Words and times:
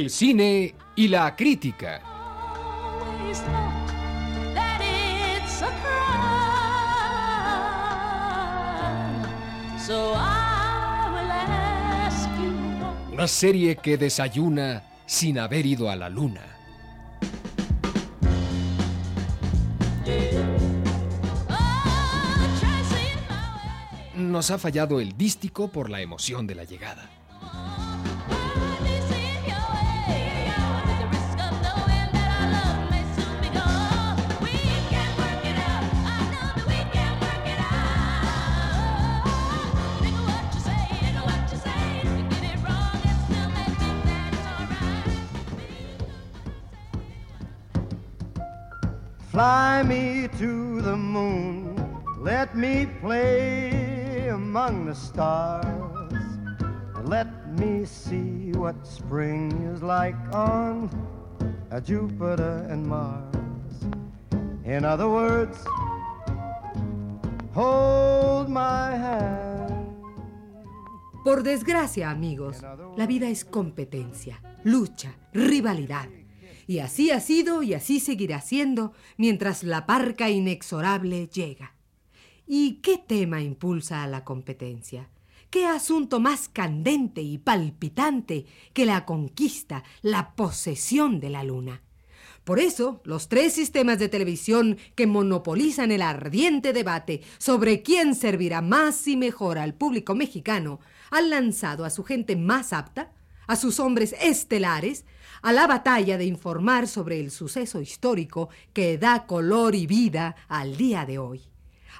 El 0.00 0.08
cine 0.08 0.74
y 0.96 1.08
la 1.08 1.36
crítica. 1.36 2.00
Una 13.12 13.28
serie 13.28 13.76
que 13.76 13.98
desayuna 13.98 14.84
sin 15.04 15.38
haber 15.38 15.66
ido 15.66 15.90
a 15.90 15.96
la 15.96 16.08
luna. 16.08 16.46
Nos 24.14 24.50
ha 24.50 24.56
fallado 24.56 24.98
el 24.98 25.14
dístico 25.18 25.68
por 25.68 25.90
la 25.90 26.00
emoción 26.00 26.46
de 26.46 26.54
la 26.54 26.64
llegada. 26.64 27.10
Fly 49.40 49.82
me 49.84 50.28
to 50.36 50.82
the 50.82 50.94
moon. 50.94 51.74
Let 52.18 52.54
me 52.54 52.84
play 53.00 54.28
among 54.28 54.84
the 54.84 54.94
stars. 54.94 56.12
Let 57.04 57.48
me 57.58 57.86
see 57.86 58.52
what 58.52 58.76
spring 58.86 59.50
is 59.72 59.82
like 59.82 60.20
on 60.34 60.90
uh, 61.72 61.80
Jupiter 61.80 62.66
and 62.68 62.86
Mars. 62.86 63.86
In 64.66 64.84
other 64.84 65.08
words, 65.08 65.56
hold 67.54 68.50
my 68.50 68.94
hand. 68.94 69.72
Por 71.24 71.42
desgracia, 71.42 72.10
amigos, 72.10 72.62
la 72.94 73.06
vida 73.06 73.30
es 73.30 73.46
competencia, 73.46 74.42
lucha, 74.64 75.14
rivalidad. 75.32 76.10
Y 76.70 76.78
así 76.78 77.10
ha 77.10 77.18
sido 77.18 77.64
y 77.64 77.74
así 77.74 77.98
seguirá 77.98 78.40
siendo 78.40 78.92
mientras 79.16 79.64
la 79.64 79.86
parca 79.86 80.30
inexorable 80.30 81.26
llega. 81.26 81.74
¿Y 82.46 82.74
qué 82.74 82.96
tema 82.96 83.42
impulsa 83.42 84.04
a 84.04 84.06
la 84.06 84.22
competencia? 84.22 85.10
¿Qué 85.50 85.66
asunto 85.66 86.20
más 86.20 86.48
candente 86.48 87.22
y 87.22 87.38
palpitante 87.38 88.46
que 88.72 88.86
la 88.86 89.04
conquista, 89.04 89.82
la 90.00 90.36
posesión 90.36 91.18
de 91.18 91.30
la 91.30 91.42
luna? 91.42 91.82
Por 92.44 92.60
eso, 92.60 93.00
los 93.02 93.28
tres 93.28 93.52
sistemas 93.52 93.98
de 93.98 94.08
televisión 94.08 94.78
que 94.94 95.08
monopolizan 95.08 95.90
el 95.90 96.02
ardiente 96.02 96.72
debate 96.72 97.22
sobre 97.38 97.82
quién 97.82 98.14
servirá 98.14 98.62
más 98.62 99.08
y 99.08 99.16
mejor 99.16 99.58
al 99.58 99.74
público 99.74 100.14
mexicano 100.14 100.78
han 101.10 101.30
lanzado 101.30 101.84
a 101.84 101.90
su 101.90 102.04
gente 102.04 102.36
más 102.36 102.72
apta, 102.72 103.10
a 103.48 103.56
sus 103.56 103.80
hombres 103.80 104.14
estelares, 104.20 105.04
a 105.42 105.52
la 105.52 105.66
batalla 105.66 106.18
de 106.18 106.24
informar 106.24 106.86
sobre 106.86 107.20
el 107.20 107.30
suceso 107.30 107.80
histórico 107.80 108.48
que 108.72 108.98
da 108.98 109.26
color 109.26 109.74
y 109.74 109.86
vida 109.86 110.36
al 110.48 110.76
día 110.76 111.06
de 111.06 111.18
hoy. 111.18 111.42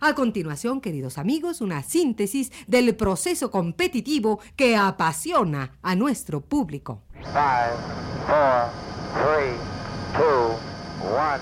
A 0.01 0.15
continuación, 0.15 0.81
queridos 0.81 1.19
amigos, 1.19 1.61
una 1.61 1.83
síntesis 1.83 2.50
del 2.67 2.97
proceso 2.97 3.50
competitivo 3.50 4.41
que 4.56 4.77
apasiona 4.77 5.79
a 5.83 5.95
nuestro 5.95 6.41
público. 6.41 7.03
Five, 7.12 7.77
four, 8.27 8.71
three, 9.15 9.56
two, 10.17 10.56
one, 11.06 11.41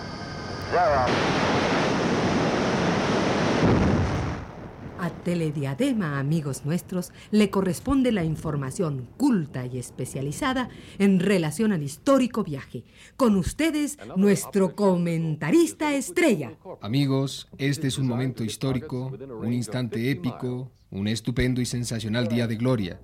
A 5.00 5.10
Telediadema, 5.10 6.18
amigos 6.18 6.64
nuestros, 6.64 7.12
le 7.30 7.50
corresponde 7.50 8.10
la 8.10 8.24
información 8.24 9.08
culta 9.16 9.64
y 9.64 9.78
especializada 9.78 10.70
en 10.98 11.20
relación 11.20 11.72
al 11.72 11.82
histórico 11.84 12.42
viaje. 12.42 12.84
Con 13.16 13.36
ustedes, 13.36 13.96
nuestro 14.16 14.74
comentarista 14.74 15.94
estrella. 15.94 16.52
Amigos, 16.80 17.48
este 17.58 17.86
es 17.86 17.98
un 17.98 18.08
momento 18.08 18.42
histórico, 18.42 19.12
un 19.40 19.52
instante 19.52 20.10
épico, 20.10 20.72
un 20.90 21.06
estupendo 21.06 21.60
y 21.60 21.66
sensacional 21.66 22.26
día 22.26 22.48
de 22.48 22.56
gloria. 22.56 23.00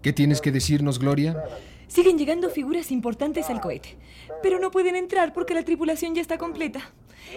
¿Qué 0.00 0.12
tienes 0.12 0.40
que 0.40 0.50
decirnos, 0.50 0.98
Gloria? 0.98 1.42
Siguen 1.88 2.16
llegando 2.16 2.48
figuras 2.48 2.90
importantes 2.90 3.50
al 3.50 3.60
cohete, 3.60 3.98
pero 4.42 4.58
no 4.58 4.70
pueden 4.70 4.96
entrar 4.96 5.34
porque 5.34 5.52
la 5.52 5.62
tripulación 5.62 6.14
ya 6.14 6.22
está 6.22 6.38
completa. 6.38 6.80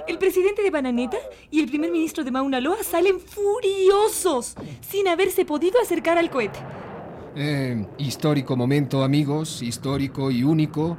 El 0.08 0.18
presidente 0.18 0.62
de 0.62 0.72
Bananeta 0.72 1.18
y 1.52 1.62
el 1.62 1.68
primer 1.68 1.92
ministro 1.92 2.24
de 2.24 2.32
Mauna 2.32 2.60
Loa 2.60 2.84
salen 2.84 3.20
furiosos 3.20 4.56
sin 4.82 5.08
haberse 5.08 5.46
podido 5.46 5.80
acercar 5.82 6.18
al 6.18 6.30
cohete. 6.30 6.60
Eh, 7.36 7.86
histórico 7.98 8.56
momento, 8.56 9.04
amigos, 9.04 9.62
histórico 9.62 10.32
y 10.32 10.44
único. 10.44 10.98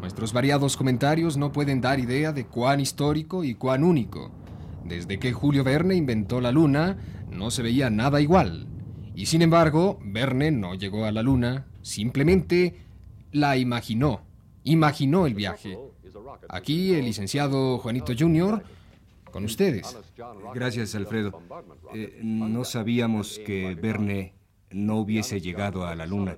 Nuestros 0.00 0.32
variados 0.32 0.76
comentarios 0.76 1.36
no 1.36 1.52
pueden 1.52 1.80
dar 1.80 2.00
idea 2.00 2.32
de 2.32 2.46
cuán 2.46 2.80
histórico 2.80 3.44
y 3.44 3.54
cuán 3.54 3.84
único. 3.84 4.30
Desde 4.84 5.18
que 5.18 5.32
Julio 5.32 5.64
Verne 5.64 5.94
inventó 5.94 6.40
la 6.40 6.52
luna, 6.52 6.98
no 7.30 7.50
se 7.50 7.62
veía 7.62 7.90
nada 7.90 8.20
igual. 8.20 8.66
Y 9.14 9.26
sin 9.26 9.42
embargo, 9.42 9.98
Verne 10.02 10.50
no 10.50 10.74
llegó 10.74 11.04
a 11.04 11.12
la 11.12 11.22
luna, 11.22 11.66
simplemente 11.82 12.86
la 13.32 13.56
imaginó. 13.56 14.22
Imaginó 14.64 15.26
el 15.26 15.34
viaje. 15.34 15.78
Aquí 16.48 16.94
el 16.94 17.04
licenciado 17.04 17.78
Juanito 17.78 18.12
Jr. 18.18 18.62
con 19.30 19.44
ustedes. 19.44 19.96
Gracias, 20.54 20.94
Alfredo. 20.94 21.40
Eh, 21.94 22.20
no 22.22 22.64
sabíamos 22.64 23.40
que 23.44 23.74
Verne 23.74 24.34
no 24.72 24.98
hubiese 24.98 25.40
llegado 25.40 25.86
a 25.86 25.94
la 25.94 26.06
luna. 26.06 26.36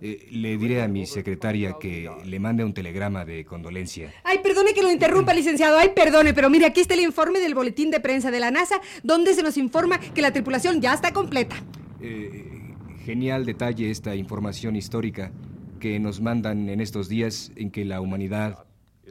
Eh, 0.00 0.28
le 0.32 0.56
diré 0.56 0.82
a 0.82 0.88
mi 0.88 1.06
secretaria 1.06 1.76
que 1.78 2.10
le 2.24 2.40
mande 2.40 2.64
un 2.64 2.72
telegrama 2.72 3.24
de 3.24 3.44
condolencia. 3.44 4.12
Ay, 4.24 4.38
perdone 4.42 4.74
que 4.74 4.82
lo 4.82 4.90
interrumpa, 4.90 5.34
licenciado. 5.34 5.78
Ay, 5.78 5.90
perdone, 5.94 6.34
pero 6.34 6.50
mire, 6.50 6.66
aquí 6.66 6.80
está 6.80 6.94
el 6.94 7.00
informe 7.00 7.40
del 7.40 7.54
boletín 7.54 7.90
de 7.90 8.00
prensa 8.00 8.30
de 8.30 8.40
la 8.40 8.50
NASA, 8.50 8.80
donde 9.02 9.34
se 9.34 9.42
nos 9.42 9.56
informa 9.56 9.98
que 9.98 10.22
la 10.22 10.32
tripulación 10.32 10.80
ya 10.80 10.94
está 10.94 11.12
completa. 11.12 11.56
Eh, 12.00 12.74
genial 13.04 13.44
detalle 13.44 13.90
esta 13.90 14.14
información 14.14 14.76
histórica 14.76 15.32
que 15.78 15.98
nos 16.00 16.20
mandan 16.20 16.68
en 16.68 16.80
estos 16.80 17.08
días 17.08 17.52
en 17.56 17.70
que 17.70 17.84
la 17.84 18.00
humanidad 18.00 18.64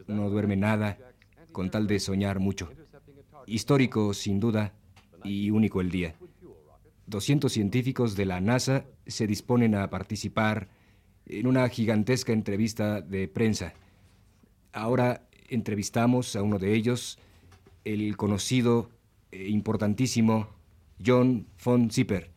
no 0.08 0.30
duerme 0.30 0.56
nada 0.56 0.98
con 1.52 1.70
tal 1.70 1.88
de 1.88 2.00
soñar 2.00 2.40
mucho. 2.40 2.70
Histórico, 3.46 4.14
sin 4.14 4.40
duda, 4.40 4.74
y 5.24 5.50
único 5.50 5.82
el 5.82 5.90
día. 5.90 6.16
200 7.08 7.52
científicos 7.52 8.16
de 8.16 8.26
la 8.26 8.42
NASA 8.42 8.86
se 9.06 9.28
disponen 9.28 9.76
a 9.76 9.90
participar 9.90 10.68
en 11.26 11.48
una 11.48 11.68
gigantesca 11.70 12.34
entrevista 12.34 13.02
de 13.02 13.28
prensa. 13.28 13.74
Ahora 14.74 15.28
entrevistamos 15.48 16.36
a 16.36 16.44
uno 16.44 16.60
de 16.60 16.74
ellos, 16.74 17.18
el 17.86 18.18
conocido 18.18 18.90
e 19.32 19.48
importantísimo 19.48 20.50
John 21.04 21.48
von 21.64 21.90
Zipper. 21.90 22.30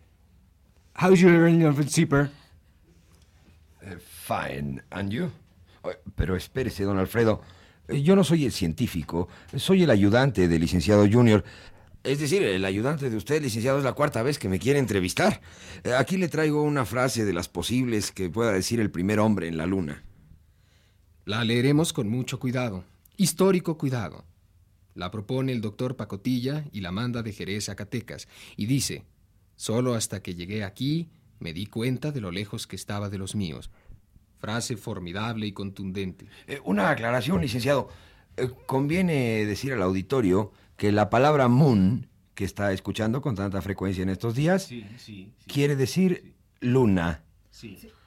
How's 1.01 1.21
your 1.21 1.49
John 1.49 1.75
von 1.75 1.89
Zipper? 1.89 2.31
Eh, 3.83 3.97
fine. 3.99 4.83
¿And 4.91 5.11
you? 5.11 5.31
Eh, 5.85 5.97
Pero 6.15 6.37
espérese, 6.37 6.85
don 6.85 6.99
Alfredo. 6.99 7.43
Eh, 7.91 8.03
Yo 8.03 8.17
no 8.17 8.25
soy 8.25 8.45
el 8.45 8.53
científico, 8.53 9.29
soy 9.57 9.83
el 9.83 9.91
ayudante 9.91 10.49
del 10.49 10.61
licenciado 10.61 11.07
Junior. 11.11 11.45
Es 12.03 12.19
decir, 12.19 12.43
el 12.43 12.65
ayudante 12.65 13.11
de 13.11 13.17
usted, 13.17 13.43
licenciado, 13.43 13.79
es 13.79 13.85
la 13.85 13.93
cuarta 13.93 14.23
vez 14.23 14.39
que 14.39 14.49
me 14.49 14.59
quiere 14.59 14.79
entrevistar. 14.79 15.41
Eh, 15.85 15.93
Aquí 15.93 16.17
le 16.17 16.29
traigo 16.29 16.63
una 16.63 16.87
frase 16.87 17.25
de 17.25 17.33
las 17.33 17.49
posibles 17.49 18.11
que 18.11 18.31
pueda 18.31 18.53
decir 18.53 18.81
el 18.81 18.91
primer 18.91 19.21
hombre 19.21 19.49
en 19.49 19.59
la 19.59 19.67
luna. 19.67 20.03
La 21.27 21.45
leeremos 21.45 21.93
con 21.93 22.09
mucho 22.09 22.41
cuidado, 22.41 22.85
histórico 23.17 23.77
cuidado. 23.77 24.25
La 24.95 25.11
propone 25.11 25.53
el 25.53 25.61
doctor 25.61 25.97
Pacotilla 25.97 26.65
y 26.73 26.81
la 26.81 26.91
manda 26.91 27.23
de 27.23 27.33
Jerez 27.33 27.69
a 27.69 27.73
Zacatecas, 27.73 28.29
y 28.57 28.67
dice, 28.67 29.05
solo 29.57 29.95
hasta 29.95 30.23
que 30.23 30.35
llegué 30.35 30.65
aquí 30.65 31.11
me 31.39 31.53
di 31.53 31.67
cuenta 31.67 32.13
de 32.13 32.21
lo 32.21 32.31
lejos 32.31 32.67
que 32.67 32.77
estaba 32.77 33.09
de 33.09 33.19
los 33.19 33.35
míos. 33.35 33.71
Frase 34.41 34.77
formidable 34.77 35.47
y 35.47 35.53
contundente. 35.53 36.27
Eh, 36.47 36.61
Una 36.65 36.91
aclaración, 36.91 37.41
licenciado. 37.41 37.89
Eh, 38.37 38.49
Conviene 38.67 39.45
decir 39.45 39.73
al 39.75 39.83
auditorio 39.83 40.53
que 40.77 40.93
la 40.93 41.11
palabra 41.11 41.49
moon, 41.49 42.09
que 42.35 42.45
está 42.45 42.73
escuchando 42.73 43.21
con 43.21 43.35
tanta 43.37 43.61
frecuencia 43.61 44.03
en 44.03 44.09
estos 44.09 44.35
días, 44.35 44.71
quiere 45.47 45.77
decir 45.77 46.35
luna. 46.61 47.23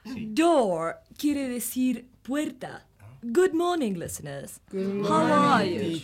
Door 0.06 0.96
quiere 1.18 1.48
decir 1.48 2.08
puerta. 2.24 2.88
Good 3.22 3.54
morning, 3.54 3.94
listeners. 3.94 4.60
How 4.74 5.32
are 5.32 5.66
you? 5.66 6.00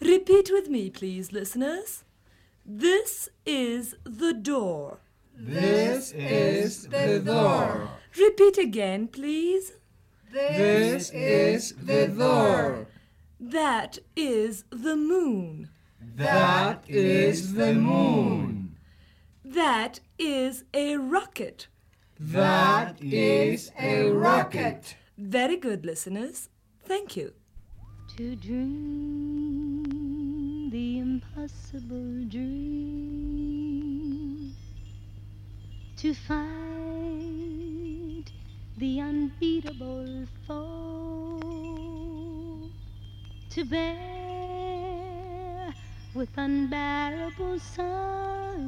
Repeat 0.00 0.50
with 0.50 0.68
me, 0.68 0.90
please, 0.90 1.30
listeners. 1.32 2.04
This 2.64 3.30
is 3.44 3.96
the 4.04 4.32
door. 4.32 4.98
This 5.36 6.12
is 6.12 6.88
the 6.88 7.20
door. 7.20 7.88
Repeat 8.18 8.58
again, 8.58 9.08
please. 9.08 9.72
This 10.32 11.10
is 11.10 11.74
the 11.82 12.06
door. 12.06 12.86
That 13.40 13.98
is 14.14 14.64
the 14.70 14.94
moon. 14.96 15.68
That 16.16 16.84
is 16.86 17.54
the 17.54 17.74
moon. 17.74 18.76
That 19.44 19.98
is 20.16 20.64
a 20.72 20.96
rocket. 20.96 21.66
That 22.20 23.02
is 23.02 23.72
a 23.78 24.10
rocket. 24.10 24.96
Very 25.18 25.56
good, 25.56 25.84
listeners. 25.84 26.48
Thank 26.84 27.16
you. 27.16 27.32
To 28.16 28.36
dream 28.36 29.90
the 30.70 30.98
impossible 31.00 32.24
dream. 32.28 33.74
To 35.96 36.14
fight 36.14 36.63
the 38.76 39.00
unbeatable 39.00 40.26
foe. 40.46 41.40
To 43.50 43.64
bear 43.64 45.74
with 46.14 46.30
unbearable 46.36 47.58
sorrow. 47.60 48.64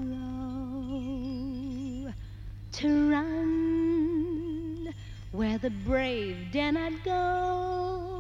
To 2.73 3.11
run 3.11 4.95
where 5.33 5.59
the 5.59 5.71
brave 5.71 6.53
dare 6.53 6.73
not 6.73 6.93
go 7.05 8.17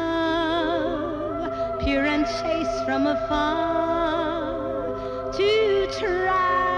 and 1.99 2.25
chaste 2.27 2.85
from 2.85 3.07
afar, 3.07 4.93
to 5.33 5.87
try. 5.99 6.71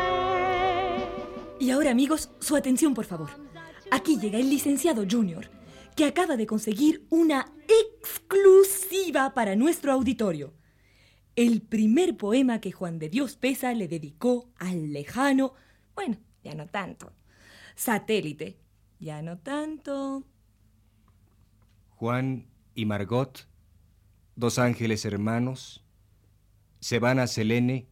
Y 1.60 1.70
ahora, 1.70 1.90
amigos, 1.90 2.30
su 2.40 2.56
atención, 2.56 2.94
por 2.94 3.04
favor. 3.04 3.30
Aquí 3.90 4.18
llega 4.18 4.38
el 4.38 4.48
licenciado 4.48 5.04
Junior, 5.08 5.50
que 5.94 6.06
acaba 6.06 6.36
de 6.36 6.46
conseguir 6.46 7.06
una 7.10 7.52
exclusiva 7.68 9.34
para 9.34 9.54
nuestro 9.54 9.92
auditorio. 9.92 10.54
El 11.36 11.62
primer 11.62 12.16
poema 12.16 12.60
que 12.60 12.72
Juan 12.72 12.98
de 12.98 13.08
Dios 13.08 13.36
Pesa 13.36 13.72
le 13.74 13.88
dedicó 13.88 14.50
al 14.58 14.92
lejano, 14.92 15.54
bueno, 15.94 16.16
ya 16.42 16.54
no 16.54 16.66
tanto, 16.68 17.12
satélite, 17.74 18.58
ya 18.98 19.22
no 19.22 19.38
tanto. 19.38 20.24
Juan 21.96 22.46
y 22.74 22.86
Margot, 22.86 23.46
dos 24.42 24.58
ángeles 24.58 25.04
hermanos, 25.04 25.84
se 26.80 26.98
van 26.98 27.20
a 27.20 27.28
Selene 27.28 27.86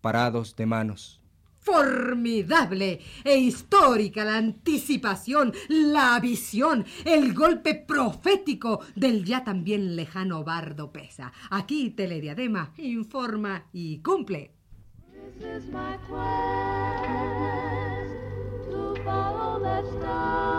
parados 0.00 0.56
de 0.56 0.66
manos. 0.66 1.22
Formidable 1.60 3.00
e 3.22 3.36
histórica 3.36 4.24
la 4.24 4.38
anticipación, 4.38 5.52
la 5.68 6.18
visión, 6.18 6.84
el 7.04 7.34
golpe 7.34 7.76
profético 7.76 8.80
del 8.96 9.24
ya 9.24 9.44
también 9.44 9.94
lejano 9.94 10.42
bardo 10.42 10.90
Pesa. 10.90 11.32
Aquí 11.50 11.90
Telediadema 11.90 12.72
informa 12.78 13.66
y 13.72 13.98
cumple. 13.98 14.52
This 15.38 15.62
is 15.62 15.70
my 15.70 15.96
quest 16.08 17.04
to 18.70 18.96
follow 19.04 19.60
that 19.62 19.84
star, 19.84 20.49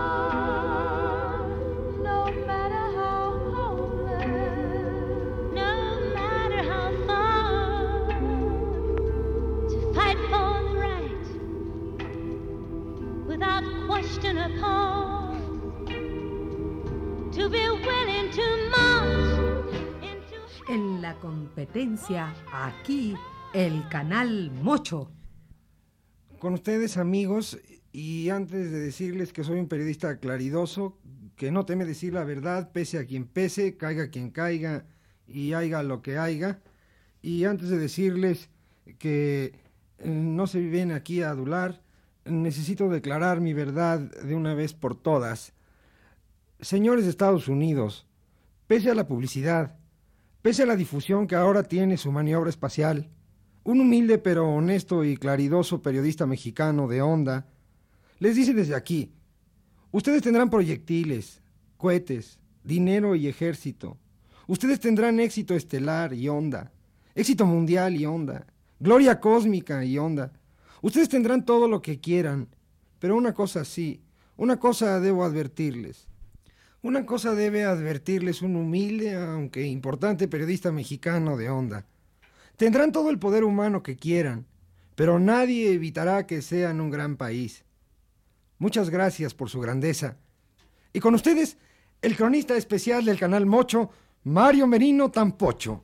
question 14.01 14.38
or 14.39 14.50
pause, 14.59 15.38
to 17.31 17.50
be 17.50 17.69
willing 17.69 18.31
to 18.31 18.42
march 18.71 19.74
into. 20.01 20.38
En 20.69 21.01
la 21.01 21.15
competencia, 21.19 22.33
aquí, 22.51 23.13
el 23.53 23.88
canal 23.89 24.51
Mocho. 24.51 25.12
Con 26.39 26.53
ustedes, 26.56 26.98
amigos, 26.98 27.59
y 27.92 28.30
antes 28.30 28.71
de 28.71 28.80
decirles 28.80 29.33
que 29.33 29.44
soy 29.44 29.59
un 29.59 29.68
periodista 29.68 30.18
claridoso, 30.18 30.97
que 31.36 31.51
no 31.51 31.65
teme 31.65 31.86
decir 31.86 32.13
la 32.13 32.24
verdad, 32.24 32.71
pese 32.71 32.97
a 32.97 33.06
quien 33.06 33.25
pese, 33.25 33.77
caiga 33.77 34.09
quien 34.09 34.31
caiga 34.31 34.86
y 35.27 35.54
haiga 35.54 35.83
lo 35.83 36.01
que 36.01 36.18
haiga, 36.18 36.59
y 37.21 37.44
antes 37.45 37.69
de 37.69 37.77
decirles 37.77 38.50
que 38.97 39.54
eh, 40.00 40.09
no 40.09 40.47
se 40.47 40.59
viene 40.59 40.95
aquí 40.95 41.21
a 41.21 41.30
adular, 41.30 41.83
necesito 42.31 42.89
declarar 42.89 43.42
mi 43.42 43.54
verdad 43.54 44.00
de 44.00 44.36
una 44.36 44.54
vez 44.54 44.74
por 44.74 44.95
todas. 44.95 45.54
Señores 46.60 47.06
de 47.06 47.12
Estados 47.12 47.48
Unidos, 47.48 48.07
pese 48.68 48.89
a 48.89 48.95
la 48.95 49.07
publicidad, 49.07 49.78
pese 50.42 50.63
a 50.63 50.66
la 50.66 50.75
difusión 50.75 51.28
que 51.28 51.36
ahora 51.36 51.63
tiene 51.63 51.98
su 51.98 52.12
maniobra 52.12 52.50
espacial, 52.50 53.10
un 53.63 53.81
humilde 53.81 54.18
pero 54.18 54.50
honesto 54.50 55.04
y 55.04 55.18
claridoso 55.18 55.81
periodista 55.81 56.25
mexicano 56.25 56.88
de 56.88 57.01
onda, 57.01 57.48
les 58.19 58.36
dice 58.36 58.54
desde 58.54 58.75
aquí, 58.75 59.13
ustedes 59.92 60.22
tendrán 60.22 60.50
proyectiles, 60.50 61.42
cohetes, 61.78 62.39
dinero 62.63 63.16
y 63.16 63.28
ejército. 63.28 63.98
Ustedes 64.48 64.80
tendrán 64.80 65.19
éxito 65.19 65.56
estelar 65.56 66.13
y 66.13 66.28
onda, 66.28 66.72
éxito 67.16 67.45
mundial 67.45 67.95
y 67.95 68.06
onda, 68.06 68.45
gloria 68.80 69.19
cósmica 69.19 69.83
y 69.86 69.98
onda. 69.98 70.33
Ustedes 70.81 71.10
tendrán 71.10 71.45
todo 71.45 71.68
lo 71.68 71.81
que 71.81 72.00
quieran, 72.00 72.48
pero 73.00 73.16
una 73.16 73.33
cosa 73.33 73.66
sí, 73.66 74.01
una 74.38 74.60
cosa 74.60 75.00
debo 75.00 75.24
advertirles. 75.24 76.07
Una 76.81 77.06
cosa 77.06 77.35
debe 77.35 77.64
advertirles 77.64 78.42
un 78.42 78.56
humilde, 78.56 79.16
aunque 79.16 79.68
importante 79.68 80.28
periodista 80.28 80.71
mexicano 80.71 81.38
de 81.38 81.50
onda. 81.50 81.85
Tendrán 82.57 82.92
todo 82.92 83.11
el 83.11 83.19
poder 83.19 83.44
humano 83.44 83.83
que 83.83 83.95
quieran, 83.95 84.47
pero 84.95 85.19
nadie 85.19 85.71
evitará 85.73 86.26
que 86.26 86.42
sean 86.42 86.81
un 86.81 86.90
gran 86.90 87.18
país. 87.18 87.64
Muchas 88.57 88.90
gracias 88.90 89.35
por 89.35 89.50
su 89.50 89.59
grandeza. 89.59 90.18
Y 90.94 91.00
con 91.00 91.14
ustedes, 91.14 91.57
el 92.02 92.16
cronista 92.16 92.57
especial 92.57 93.06
del 93.06 93.19
canal 93.19 93.45
Mocho, 93.45 93.92
Mario 94.23 94.66
Merino 94.66 95.11
Tampocho, 95.11 95.83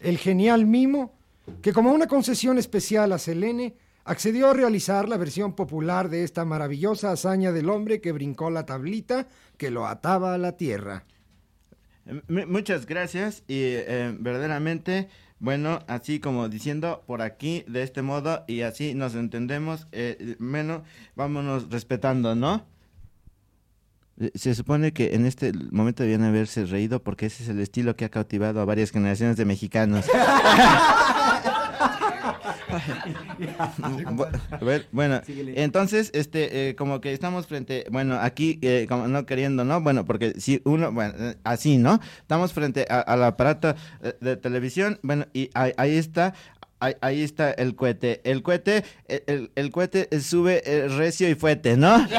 el 0.00 0.18
genial 0.18 0.66
mimo 0.66 1.14
que 1.62 1.72
como 1.72 1.92
una 1.92 2.06
concesión 2.06 2.58
especial 2.58 3.12
a 3.12 3.18
Selene 3.18 3.74
accedió 4.06 4.50
a 4.50 4.54
realizar 4.54 5.08
la 5.08 5.16
versión 5.18 5.54
popular 5.54 6.08
de 6.08 6.24
esta 6.24 6.44
maravillosa 6.44 7.12
hazaña 7.12 7.52
del 7.52 7.68
hombre 7.68 8.00
que 8.00 8.12
brincó 8.12 8.50
la 8.50 8.64
tablita 8.64 9.26
que 9.58 9.70
lo 9.70 9.86
ataba 9.86 10.34
a 10.34 10.38
la 10.38 10.52
tierra. 10.56 11.04
M- 12.06 12.46
muchas 12.46 12.86
gracias 12.86 13.42
y 13.48 13.56
eh, 13.58 14.14
verdaderamente, 14.18 15.08
bueno, 15.40 15.80
así 15.88 16.20
como 16.20 16.48
diciendo 16.48 17.02
por 17.06 17.20
aquí, 17.20 17.64
de 17.66 17.82
este 17.82 18.00
modo, 18.02 18.44
y 18.46 18.60
así 18.62 18.94
nos 18.94 19.14
entendemos, 19.16 19.88
eh, 19.92 20.36
menos 20.38 20.82
vámonos 21.16 21.68
respetando, 21.70 22.34
¿no? 22.36 22.64
Eh, 24.20 24.30
Se 24.34 24.54
supone 24.54 24.92
que 24.92 25.14
en 25.14 25.26
este 25.26 25.52
momento 25.72 26.04
debían 26.04 26.22
haberse 26.22 26.64
reído 26.64 27.02
porque 27.02 27.26
ese 27.26 27.42
es 27.42 27.48
el 27.48 27.58
estilo 27.60 27.96
que 27.96 28.04
ha 28.04 28.08
cautivado 28.10 28.60
a 28.60 28.64
varias 28.64 28.92
generaciones 28.92 29.36
de 29.36 29.44
mexicanos. 29.44 30.06
Bu- 33.78 34.30
bu- 34.60 34.84
bueno, 34.92 35.20
entonces, 35.56 36.10
este, 36.14 36.70
eh, 36.70 36.74
como 36.76 37.00
que 37.00 37.12
estamos 37.12 37.46
frente, 37.46 37.86
bueno, 37.90 38.18
aquí, 38.20 38.58
eh, 38.62 38.86
como 38.88 39.06
no 39.08 39.24
queriendo, 39.26 39.64
¿no? 39.64 39.80
Bueno, 39.80 40.04
porque 40.04 40.34
si 40.40 40.60
uno, 40.64 40.90
bueno, 40.92 41.14
eh, 41.18 41.36
así, 41.44 41.78
¿no? 41.78 42.00
Estamos 42.18 42.52
frente 42.52 42.86
a- 42.90 43.00
al 43.00 43.22
aparato 43.24 43.74
eh, 44.02 44.14
de 44.20 44.36
televisión, 44.36 44.98
bueno, 45.02 45.26
y 45.32 45.50
ahí, 45.54 45.72
ahí 45.76 45.96
está. 45.96 46.34
Ahí, 46.78 46.94
ahí 47.00 47.22
está 47.22 47.52
el 47.52 47.74
cohete. 47.74 48.20
El 48.24 48.42
cohete, 48.42 48.84
el, 49.08 49.22
el- 49.26 49.50
el 49.54 49.70
cohete 49.70 50.08
eh, 50.10 50.20
sube 50.20 50.62
eh, 50.66 50.88
recio 50.88 51.26
y 51.28 51.34
fuerte, 51.34 51.76
¿no? 51.78 52.06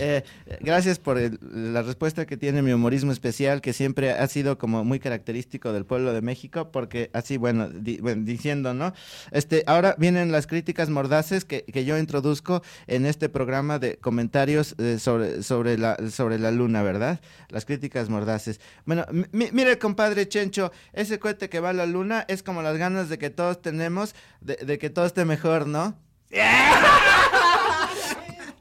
Eh, 0.00 0.22
gracias 0.60 0.98
por 0.98 1.18
el- 1.18 1.38
la 1.52 1.82
respuesta 1.82 2.26
que 2.26 2.36
tiene 2.36 2.62
mi 2.62 2.72
humorismo 2.72 3.12
especial, 3.12 3.60
que 3.60 3.72
siempre 3.72 4.10
ha 4.12 4.26
sido 4.26 4.58
como 4.58 4.84
muy 4.84 4.98
característico 4.98 5.72
del 5.72 5.84
pueblo 5.84 6.12
de 6.12 6.22
México, 6.22 6.70
porque 6.72 7.10
así, 7.12 7.36
bueno, 7.36 7.68
di- 7.68 7.98
bueno, 7.98 8.22
diciendo, 8.24 8.72
¿no? 8.74 8.92
Este, 9.30 9.62
ahora 9.66 9.94
vienen 9.98 10.32
las 10.32 10.46
críticas 10.46 10.88
mordaces 10.90 11.44
que, 11.44 11.62
que 11.64 11.84
yo 11.84 11.98
introduzco 11.98 12.62
en 12.86 13.04
este 13.06 13.28
programa 13.28 13.78
de 13.78 13.96
comentarios 13.98 14.74
eh, 14.78 14.98
sobre, 14.98 15.42
sobre, 15.42 15.76
la, 15.78 15.96
sobre 16.10 16.38
la 16.38 16.50
luna, 16.50 16.82
¿verdad? 16.82 17.20
Las 17.50 17.64
críticas 17.64 18.08
mordaces. 18.08 18.60
Bueno, 18.86 19.04
mi- 19.12 19.26
mi- 19.32 19.50
mire, 19.52 19.78
compadre 19.78 20.28
Chencho, 20.28 20.72
ese 20.92 21.18
cohete 21.18 21.48
que 21.48 21.60
va 21.60 21.70
a 21.70 21.72
la 21.74 21.86
luna 21.86 22.24
es 22.28 22.42
como 22.42 22.62
las 22.62 22.76
ganas 22.78 23.08
de 23.08 23.18
que 23.18 23.30
todos 23.30 23.60
tenemos 23.60 24.14
de, 24.40 24.56
de 24.56 24.78
que 24.78 24.88
todo 24.90 25.04
esté 25.06 25.24
mejor, 25.24 25.66
¿no? 25.66 25.96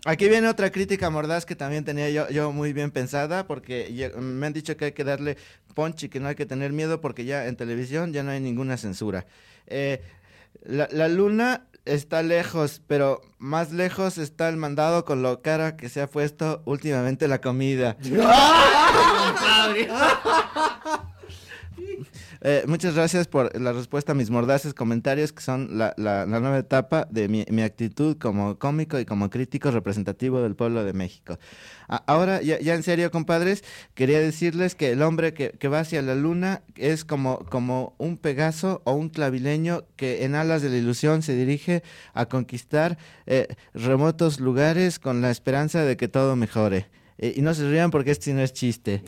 Aquí 0.09 0.27
viene 0.27 0.47
otra 0.47 0.71
crítica 0.71 1.11
mordaz 1.11 1.45
que 1.45 1.55
también 1.55 1.85
tenía 1.85 2.09
yo, 2.09 2.27
yo 2.29 2.51
muy 2.51 2.73
bien 2.73 2.89
pensada, 2.89 3.45
porque 3.45 4.11
me 4.17 4.47
han 4.47 4.53
dicho 4.53 4.75
que 4.75 4.85
hay 4.85 4.91
que 4.93 5.03
darle 5.03 5.37
punch 5.75 6.05
y 6.05 6.09
que 6.09 6.19
no 6.19 6.27
hay 6.27 6.33
que 6.33 6.47
tener 6.47 6.73
miedo 6.73 6.99
porque 6.99 7.25
ya 7.25 7.45
en 7.45 7.55
televisión 7.55 8.11
ya 8.11 8.23
no 8.23 8.31
hay 8.31 8.39
ninguna 8.39 8.77
censura. 8.77 9.27
Eh, 9.67 10.01
la, 10.63 10.89
la 10.91 11.09
luna 11.09 11.67
está 11.85 12.23
lejos, 12.23 12.81
pero 12.87 13.21
más 13.37 13.71
lejos 13.71 14.17
está 14.17 14.49
el 14.49 14.57
mandado 14.57 15.05
con 15.05 15.21
lo 15.21 15.43
cara 15.43 15.77
que 15.77 15.89
se 15.89 16.01
ha 16.01 16.07
puesto 16.07 16.63
últimamente 16.65 17.27
la 17.27 17.39
comida. 17.39 17.95
Eh, 22.41 22.63
muchas 22.67 22.95
gracias 22.95 23.27
por 23.27 23.59
la 23.59 23.73
respuesta 23.73 24.13
a 24.13 24.15
mis 24.15 24.29
mordaces 24.29 24.73
comentarios, 24.73 25.33
que 25.33 25.41
son 25.41 25.77
la, 25.77 25.93
la- 25.97 26.25
la 26.25 26.39
nueva 26.39 26.57
etapa 26.57 27.05
de 27.11 27.27
mi, 27.27 27.45
mi 27.49 27.61
actitud 27.63 28.17
como 28.17 28.57
cómico 28.57 28.97
y 28.97 29.03
como 29.05 29.29
crítico 29.29 29.71
representativo 29.71 30.41
del 30.41 30.55
pueblo 30.55 30.85
de 30.85 30.93
México. 30.93 31.37
A- 31.89 32.01
ahora, 32.07 32.41
ya, 32.41 32.57
ya 32.59 32.75
en 32.75 32.83
serio, 32.83 33.11
compadres, 33.11 33.63
quería 33.93 34.19
decirles 34.19 34.75
que 34.75 34.91
el 34.91 35.01
hombre 35.01 35.33
que, 35.33 35.49
que 35.51 35.67
va 35.67 35.81
hacia 35.81 36.01
la 36.01 36.15
luna 36.15 36.61
es 36.75 37.03
como, 37.03 37.39
como 37.49 37.93
un 37.97 38.15
Pegaso 38.17 38.81
o 38.85 38.93
un 38.93 39.09
clavileño 39.09 39.83
que 39.97 40.23
en 40.23 40.35
alas 40.35 40.61
de 40.61 40.69
la 40.69 40.77
ilusión 40.77 41.21
se 41.23 41.35
dirige 41.35 41.83
a 42.13 42.27
conquistar 42.27 42.97
eh, 43.25 43.47
remotos 43.73 44.39
lugares 44.39 44.97
con 44.99 45.21
la 45.21 45.29
esperanza 45.29 45.83
de 45.83 45.97
que 45.97 46.07
todo 46.07 46.37
mejore. 46.37 46.87
Eh, 47.17 47.33
y 47.35 47.41
no 47.41 47.53
se 47.53 47.69
rían 47.69 47.91
porque 47.91 48.11
este 48.11 48.25
sí 48.25 48.33
no 48.33 48.41
es 48.41 48.53
chiste. 48.53 49.03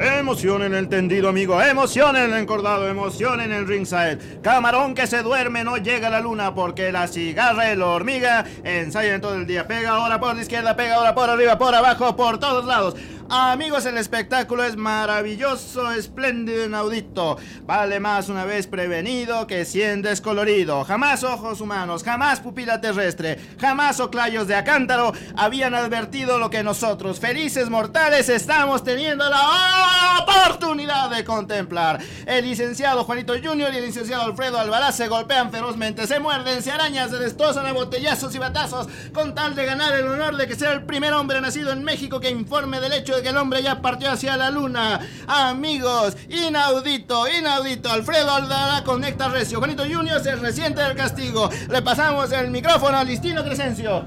Emoción 0.00 0.62
en 0.62 0.74
el 0.74 0.88
tendido, 0.88 1.28
amigo. 1.28 1.60
Emoción 1.60 2.16
en 2.16 2.32
el 2.32 2.38
encordado. 2.38 2.88
Emoción 2.88 3.40
en 3.40 3.52
el 3.52 3.66
ringside. 3.66 4.40
Camarón 4.42 4.94
que 4.94 5.06
se 5.06 5.22
duerme 5.22 5.64
no 5.64 5.76
llega 5.76 6.08
a 6.08 6.10
la 6.10 6.20
luna 6.20 6.54
porque 6.54 6.90
la 6.90 7.06
cigarra 7.08 7.72
y 7.72 7.76
la 7.76 7.86
hormiga 7.86 8.44
ensayan 8.64 9.20
todo 9.20 9.34
el 9.34 9.46
día. 9.46 9.66
Pega 9.66 9.90
ahora 9.90 10.18
por 10.18 10.34
la 10.34 10.42
izquierda, 10.42 10.76
pega 10.76 10.94
ahora 10.96 11.14
por 11.14 11.28
arriba, 11.28 11.58
por 11.58 11.74
abajo, 11.74 12.16
por 12.16 12.38
todos 12.38 12.64
lados. 12.64 12.96
Amigos, 13.32 13.86
el 13.86 13.96
espectáculo 13.96 14.64
es 14.64 14.76
maravilloso, 14.76 15.92
espléndido, 15.92 16.64
inaudito. 16.64 17.38
Vale 17.62 18.00
más 18.00 18.28
una 18.28 18.44
vez 18.44 18.66
prevenido 18.66 19.46
que 19.46 19.64
cien 19.64 20.02
descolorido. 20.02 20.82
Jamás 20.82 21.22
ojos 21.22 21.60
humanos, 21.60 22.02
jamás 22.02 22.40
pupila 22.40 22.80
terrestre, 22.80 23.38
jamás 23.60 24.00
oclayos 24.00 24.48
de 24.48 24.56
acántaro 24.56 25.12
habían 25.36 25.76
advertido 25.76 26.40
lo 26.40 26.50
que 26.50 26.64
nosotros, 26.64 27.20
felices 27.20 27.70
mortales, 27.70 28.28
estamos 28.28 28.82
teniendo 28.82 29.30
la 29.30 30.24
oportunidad 30.24 31.08
de 31.10 31.24
contemplar. 31.24 32.00
El 32.26 32.46
licenciado 32.46 33.04
Juanito 33.04 33.34
Junior 33.40 33.72
y 33.72 33.76
el 33.76 33.86
licenciado 33.86 34.24
Alfredo 34.24 34.58
Alvaraz 34.58 34.96
se 34.96 35.06
golpean 35.06 35.52
ferozmente, 35.52 36.08
se 36.08 36.18
muerden, 36.18 36.64
se 36.64 36.72
arañan, 36.72 37.08
se 37.08 37.18
destrozan 37.18 37.64
a 37.66 37.72
botellazos 37.72 38.34
y 38.34 38.38
batazos 38.38 38.88
con 39.14 39.36
tal 39.36 39.54
de 39.54 39.66
ganar 39.66 39.94
el 39.94 40.08
honor 40.08 40.36
de 40.36 40.48
que 40.48 40.56
sea 40.56 40.72
el 40.72 40.82
primer 40.82 41.12
hombre 41.12 41.40
nacido 41.40 41.70
en 41.70 41.84
México 41.84 42.18
que 42.18 42.28
informe 42.28 42.80
del 42.80 42.94
hecho 42.94 43.14
de 43.14 43.19
que 43.22 43.28
el 43.28 43.36
hombre 43.36 43.62
ya 43.62 43.80
partió 43.80 44.10
hacia 44.10 44.36
la 44.36 44.50
luna. 44.50 45.00
Amigos, 45.26 46.16
inaudito, 46.28 47.24
inaudito. 47.28 47.90
Alfredo 47.90 48.30
Alvaraz 48.30 48.82
conecta 48.82 49.28
recio. 49.28 49.58
Juanito 49.58 49.82
Junior 49.82 50.20
se 50.20 50.36
resiente 50.36 50.82
del 50.82 50.96
castigo. 50.96 51.48
Le 51.70 51.82
pasamos 51.82 52.32
el 52.32 52.50
micrófono 52.50 52.98
a 52.98 53.04
Listino 53.04 53.44
Crescencio. 53.44 54.04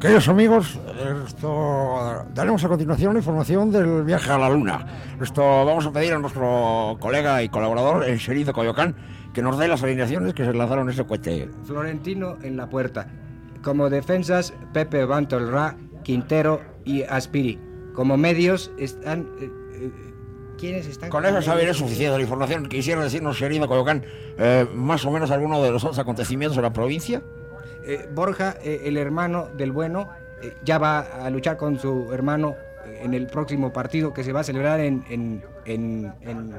Queridos 0.00 0.28
amigos, 0.28 0.78
esto 1.26 2.24
daremos 2.32 2.64
a 2.64 2.68
continuación 2.68 3.14
la 3.14 3.18
información 3.18 3.72
del 3.72 4.04
viaje 4.04 4.30
a 4.30 4.38
la 4.38 4.48
Luna. 4.48 4.86
Esto 5.20 5.42
vamos 5.64 5.86
a 5.86 5.90
pedir 5.90 6.12
a 6.12 6.18
nuestro 6.20 6.96
colega 7.00 7.42
y 7.42 7.48
colaborador, 7.48 8.04
el 8.04 8.16
sheriff 8.18 8.46
de 8.46 8.52
Coyoacán, 8.52 8.94
que 9.34 9.42
nos 9.42 9.58
dé 9.58 9.66
las 9.66 9.82
alineaciones 9.82 10.34
que 10.34 10.44
se 10.44 10.54
lanzaron 10.54 10.88
ese 10.88 11.04
cohete. 11.04 11.50
Florentino 11.64 12.36
en 12.42 12.56
la 12.56 12.68
puerta. 12.68 13.08
Como 13.60 13.90
defensas, 13.90 14.54
Pepe 14.72 15.04
Bantolra, 15.04 15.76
Quintero 16.04 16.60
y 16.84 17.02
Aspiri. 17.02 17.67
Como 17.98 18.16
medios 18.16 18.70
están... 18.76 19.28
eh, 19.40 19.50
eh, 19.72 19.90
¿Quiénes 20.56 20.86
están? 20.86 21.10
Con 21.10 21.26
eso 21.26 21.42
saber 21.42 21.68
es 21.68 21.78
suficiente 21.78 22.16
la 22.16 22.22
información. 22.22 22.68
Quisiera 22.68 23.02
decirnos, 23.02 23.36
sheriff 23.36 23.60
de 23.60 23.66
Coyoacán, 23.66 24.04
eh, 24.38 24.68
más 24.72 25.04
o 25.04 25.10
menos 25.10 25.32
alguno 25.32 25.60
de 25.60 25.72
los 25.72 25.82
otros 25.82 25.98
acontecimientos 25.98 26.54
de 26.54 26.62
la 26.62 26.72
provincia. 26.72 27.22
Borja, 28.14 28.52
el 28.62 28.98
hermano 28.98 29.48
del 29.56 29.72
bueno, 29.72 30.10
ya 30.62 30.78
va 30.78 31.00
a 31.00 31.28
luchar 31.30 31.56
con 31.56 31.76
su 31.80 32.12
hermano 32.12 32.54
en 33.02 33.14
el 33.14 33.26
próximo 33.26 33.72
partido 33.72 34.12
que 34.12 34.24
se 34.24 34.32
va 34.32 34.40
a 34.40 34.44
celebrar 34.44 34.80
en... 34.80 35.04
en, 35.10 35.44
en, 35.64 36.12
en- 36.22 36.54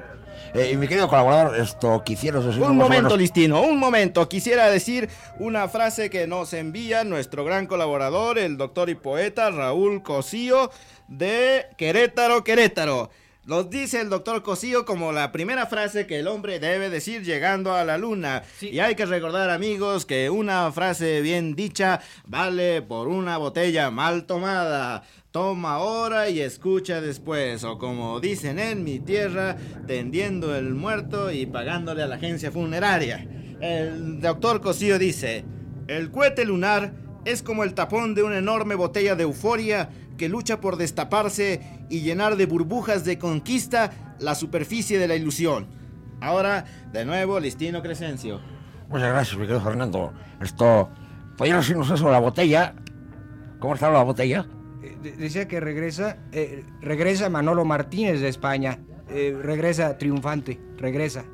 Eh, 0.53 0.71
y 0.73 0.77
mi 0.77 0.87
querido 0.87 1.07
colaborador, 1.09 1.59
esto 1.59 2.01
quisiera 2.03 2.39
decir 2.39 2.61
Un 2.63 2.77
momento, 2.77 3.17
Listino, 3.17 3.61
un 3.61 3.77
momento. 3.77 4.27
Quisiera 4.29 4.69
decir 4.69 5.09
una 5.37 5.67
frase 5.67 6.09
que 6.09 6.27
nos 6.27 6.53
envía 6.53 7.03
nuestro 7.03 7.43
gran 7.43 7.67
colaborador, 7.67 8.39
el 8.39 8.57
doctor 8.57 8.89
y 8.89 8.95
poeta 8.95 9.51
Raúl 9.51 10.01
Cosío 10.01 10.71
de 11.09 11.65
Querétaro, 11.77 12.43
Querétaro. 12.43 13.09
Nos 13.45 13.69
dice 13.69 13.99
el 13.99 14.09
doctor 14.09 14.43
Cosío 14.43 14.85
como 14.85 15.11
la 15.11 15.31
primera 15.31 15.65
frase 15.65 16.05
que 16.05 16.19
el 16.19 16.27
hombre 16.27 16.59
debe 16.59 16.89
decir 16.91 17.23
llegando 17.23 17.73
a 17.73 17.83
la 17.83 17.97
luna. 17.97 18.43
Y 18.61 18.79
hay 18.79 18.93
que 18.95 19.07
recordar, 19.07 19.49
amigos, 19.49 20.05
que 20.05 20.29
una 20.29 20.71
frase 20.71 21.21
bien 21.21 21.55
dicha 21.55 21.99
vale 22.25 22.81
por 22.83 23.07
una 23.07 23.37
botella 23.37 23.89
mal 23.89 24.25
tomada. 24.25 25.03
Toma 25.31 25.73
ahora 25.73 26.27
y 26.29 26.39
escucha 26.39 27.01
después. 27.01 27.63
O 27.63 27.77
como 27.77 28.19
dicen 28.19 28.57
en 28.57 28.83
mi 28.83 28.99
tierra, 28.99 29.57
tendiendo 29.85 30.55
el 30.55 30.73
muerto 30.73 31.31
y 31.31 31.45
pagándole 31.45 32.01
a 32.01 32.07
la 32.07 32.15
agencia 32.15 32.51
funeraria. 32.51 33.27
El 33.61 34.21
doctor 34.21 34.59
Cosío 34.59 34.97
dice, 34.97 35.45
el 35.87 36.09
cohete 36.09 36.45
lunar 36.45 36.93
es 37.25 37.43
como 37.43 37.63
el 37.63 37.75
tapón 37.75 38.15
de 38.15 38.23
una 38.23 38.39
enorme 38.39 38.73
botella 38.73 39.15
de 39.15 39.23
euforia 39.23 39.91
que 40.17 40.29
lucha 40.29 40.61
por 40.61 40.77
destaparse 40.77 41.85
y 41.89 42.01
llenar 42.01 42.35
de 42.35 42.47
burbujas 42.47 43.05
de 43.05 43.19
conquista 43.19 44.15
la 44.19 44.33
superficie 44.33 44.97
de 44.97 45.07
la 45.07 45.15
ilusión. 45.15 45.67
Ahora, 46.21 46.65
de 46.91 47.05
nuevo, 47.05 47.39
Listino 47.39 47.83
Crescencio. 47.83 48.41
Muchas 48.89 49.09
gracias, 49.09 49.37
mi 49.37 49.43
querido 49.45 49.61
Fernando. 49.61 50.11
Esto, 50.41 50.89
¿podría 51.37 51.57
decirnos 51.57 51.91
eso 51.91 52.09
la 52.09 52.19
botella? 52.19 52.73
¿Cómo 53.59 53.75
está 53.75 53.91
la 53.91 54.01
botella? 54.01 54.47
De- 55.01 55.11
decía 55.13 55.47
que 55.47 55.59
regresa, 55.59 56.17
eh, 56.31 56.63
regresa 56.81 57.29
Manolo 57.29 57.65
Martínez 57.65 58.21
de 58.21 58.29
España. 58.29 58.79
Eh, 59.09 59.35
regresa 59.41 59.97
triunfante, 59.97 60.59
regresa. 60.77 61.25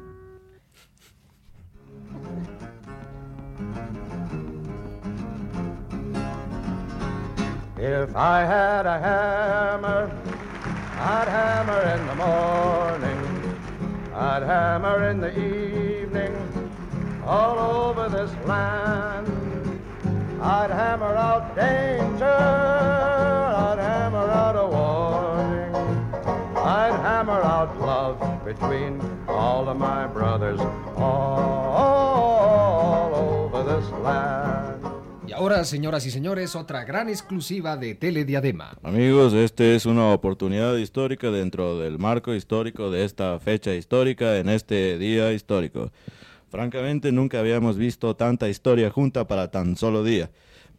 If 7.78 8.16
I 8.16 8.42
had 8.42 8.86
a 8.86 9.00
hammer, 9.00 10.10
I'd 10.98 11.28
hammer 11.28 11.82
in 11.96 12.08
the 12.08 12.16
morning, 12.16 13.20
I'd 14.14 14.44
hammer 14.44 15.10
in 15.10 15.20
the 15.20 15.32
evening, 15.38 16.34
all 17.26 17.60
over 17.60 18.08
this 18.10 18.32
land. 18.48 19.28
I'd 20.42 20.70
hammer 20.72 21.14
out 21.16 21.56
danger, 21.56 22.26
love 27.80 28.18
between 28.46 29.00
all 29.28 29.68
of 29.70 29.78
my 29.78 30.08
brothers 30.08 30.60
all 30.98 32.36
over 33.14 33.64
this 33.64 33.90
land. 34.04 34.82
Y 35.28 35.34
ahora, 35.34 35.64
señoras 35.64 36.06
y 36.06 36.12
señores, 36.12 36.56
otra 36.56 36.84
gran 36.84 37.10
exclusiva 37.10 37.78
de 37.78 37.96
Telediadema. 37.96 38.78
Amigos, 38.84 39.34
este 39.34 39.76
es 39.76 39.88
una 39.88 40.14
oportunidad 40.14 40.76
histórica 40.78 41.32
dentro 41.32 41.80
del 41.80 41.98
marco 41.98 42.36
histórico 42.36 42.92
de 42.92 43.06
esta 43.06 43.40
fecha 43.40 43.74
histórica 43.74 44.38
en 44.38 44.50
este 44.50 45.00
día 45.00 45.34
histórico. 45.34 45.92
Francamente, 46.50 47.12
nunca 47.12 47.40
habíamos 47.40 47.76
visto 47.78 48.16
tanta 48.16 48.50
historia 48.50 48.92
junta 48.92 49.26
para 49.26 49.50
tan 49.50 49.76
solo 49.76 50.04
día. 50.04 50.30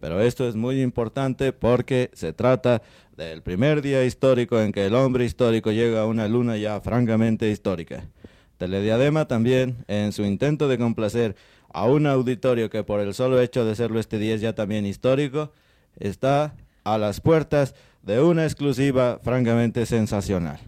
Pero 0.01 0.21
esto 0.21 0.47
es 0.49 0.57
muy 0.57 0.83
importante 0.83 1.53
porque 1.53 2.11
se 2.13 2.33
trata 2.33 2.83
del 3.17 3.43
primer 3.43 3.83
día 3.83 4.05
histórico 4.05 4.61
en 4.61 4.73
que 4.73 4.87
el 4.87 4.95
hombre 4.95 5.25
histórico 5.25 5.73
llega 5.73 6.03
a 6.03 6.07
una 6.07 6.29
luna 6.29 6.57
ya 6.57 6.81
francamente 6.81 7.51
histórica. 7.51 8.09
Telediadema 8.59 9.27
también, 9.29 9.85
en 9.89 10.13
su 10.13 10.25
intento 10.25 10.69
de 10.69 10.79
complacer 10.79 11.37
a 11.73 11.85
un 11.85 12.07
auditorio 12.07 12.71
que 12.71 12.85
por 12.85 13.01
el 13.01 13.15
solo 13.15 13.41
hecho 13.41 13.65
de 13.65 13.75
serlo 13.75 14.01
este 14.01 14.19
día 14.19 14.35
es 14.35 14.41
ya 14.41 14.55
también 14.55 14.87
histórico, 14.87 15.53
está 15.99 16.55
a 16.85 16.99
las 16.99 17.21
puertas 17.21 17.75
de 18.03 18.21
una 18.21 18.45
exclusiva 18.45 19.19
francamente 19.23 19.85
sensacional. 19.85 20.59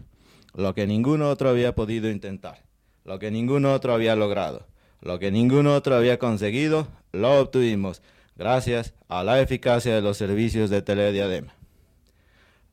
Lo 0.53 0.75
que 0.75 0.85
ningún 0.85 1.21
otro 1.21 1.49
había 1.49 1.73
podido 1.73 2.09
intentar, 2.09 2.63
lo 3.05 3.17
que 3.17 3.31
ningún 3.31 3.65
otro 3.65 3.93
había 3.93 4.15
logrado, 4.15 4.67
lo 5.01 5.17
que 5.19 5.31
ningún 5.31 5.67
otro 5.67 5.95
había 5.95 6.19
conseguido, 6.19 6.87
lo 7.11 7.39
obtuvimos 7.39 8.01
gracias 8.39 8.93
a 9.09 9.25
la 9.25 9.41
eficacia 9.41 9.93
de 9.93 10.01
los 10.01 10.15
servicios 10.15 10.69
de 10.69 10.81
Telediadema. 10.81 11.53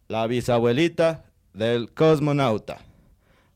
La 0.06 0.28
bisabuelita 0.28 1.24
del 1.54 1.92
cosmonauta. 1.92 2.78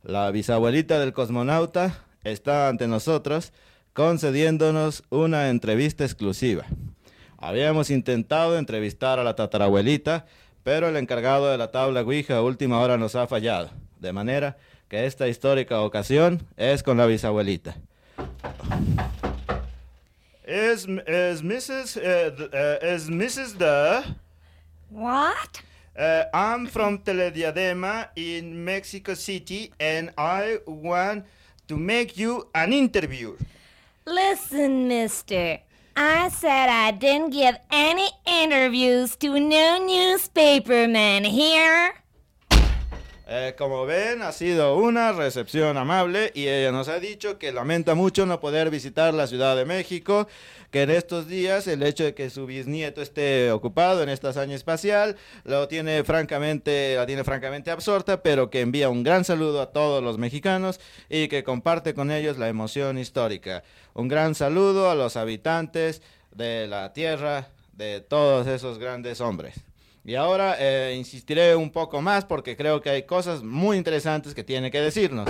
La 0.03 0.29
bisabuelita 0.33 0.99
del 0.99 1.13
cosmonauta 1.13 2.05
está 2.25 2.69
ante 2.69 2.89
nosotros 2.89 3.53
concediéndonos 3.93 5.05
una 5.11 5.51
entrevista 5.51 6.05
exclusiva. 6.05 6.65
Habíamos 7.39 7.91
intentado 7.91 8.59
entrevistar 8.59 9.21
a 9.21 9.25
la 9.25 9.37
tatarabuelita, 9.37 10.27
pero 10.65 10.89
el 10.89 10.97
encargado 10.97 11.49
de 11.49 11.59
la 11.59 11.71
tabla 11.71 12.03
Ouija 12.03 12.39
a 12.39 12.43
última 12.43 12.81
hora 12.81 12.99
nos 12.99 13.15
ha 13.15 13.29
fallado, 13.29 13.71
de 14.01 14.13
manera 14.13 14.59
que 14.89 15.07
esta 15.07 15.29
histórica 15.29 15.81
ocasión 15.81 16.45
es 16.57 16.83
con 16.83 16.97
la 16.97 17.07
bisabuelita. 17.07 17.77
Is, 20.51 20.85
is 21.07 21.43
Mrs. 21.43 21.97
Uh, 21.97 22.35
th- 22.35 22.53
uh, 22.53 22.79
is 22.83 23.09
Mrs. 23.09 23.57
there? 23.57 24.03
What? 24.89 25.63
Uh, 25.97 26.25
I'm 26.35 26.67
from 26.67 26.99
Telediadema 26.99 28.09
in 28.17 28.65
Mexico 28.65 29.15
City, 29.15 29.73
and 29.79 30.11
I 30.19 30.59
want 30.67 31.25
to 31.69 31.77
make 31.77 32.19
you 32.19 32.49
an 32.53 32.73
interview. 32.73 33.37
Listen, 34.05 34.89
mister. 34.89 35.61
I 35.95 36.31
said 36.31 36.69
I 36.69 36.91
didn't 36.91 37.31
give 37.31 37.57
any 37.71 38.11
interviews 38.27 39.15
to 39.23 39.39
no 39.39 39.79
newspaperman 39.79 41.27
here. 41.27 41.95
Eh, 43.33 43.55
como 43.57 43.87
ven, 43.87 44.23
ha 44.23 44.33
sido 44.33 44.75
una 44.75 45.13
recepción 45.13 45.77
amable 45.77 46.33
y 46.35 46.49
ella 46.49 46.73
nos 46.73 46.89
ha 46.89 46.99
dicho 46.99 47.39
que 47.39 47.53
lamenta 47.53 47.95
mucho 47.95 48.27
no 48.27 48.41
poder 48.41 48.71
visitar 48.71 49.15
la 49.15 49.29
Ciudad 49.29 49.55
de 49.55 49.65
México, 49.65 50.27
que 50.73 50.83
en 50.83 50.91
estos 50.91 51.29
días 51.29 51.69
el 51.69 51.85
hecho 51.85 52.03
de 52.03 52.13
que 52.13 52.29
su 52.29 52.47
bisnieto 52.47 53.01
esté 53.01 53.53
ocupado 53.53 54.03
en 54.03 54.09
esta 54.09 54.31
hazaña 54.31 54.57
espacial 54.57 55.15
lo 55.45 55.69
tiene 55.69 56.03
francamente, 56.03 56.97
la 56.97 57.07
tiene 57.07 57.23
francamente 57.23 57.71
absorta, 57.71 58.21
pero 58.21 58.51
que 58.51 58.63
envía 58.63 58.89
un 58.89 59.05
gran 59.05 59.25
saludo 59.25 59.63
a 59.63 59.71
todos 59.71 60.03
los 60.03 60.19
mexicanos 60.19 60.81
y 61.09 61.29
que 61.29 61.45
comparte 61.45 61.95
con 61.95 62.11
ellos 62.11 62.37
la 62.37 62.49
emoción 62.49 62.99
histórica. 62.99 63.63
Un 63.95 64.09
gran 64.09 64.35
saludo 64.35 64.91
a 64.91 64.97
los 64.97 65.17
habitantes 65.17 66.03
de 66.35 66.67
la 66.67 66.93
tierra 66.93 67.47
de 67.75 68.01
todos 68.01 68.49
esos 68.49 68.81
grandes 68.81 69.21
hombres. 69.21 69.70
Y 70.05 70.15
ahora 70.15 70.57
eh, 70.59 70.95
insistiré 70.97 71.55
un 71.55 71.71
poco 71.71 72.01
más 72.01 72.25
porque 72.25 72.57
creo 72.57 72.81
que 72.81 72.91
hay 72.91 73.03
cosas 73.05 73.43
muy 73.43 73.77
interesantes 73.77 74.35
que 74.35 74.43
tiene 74.43 74.71
que 74.71 74.81
decirnos. 74.81 75.29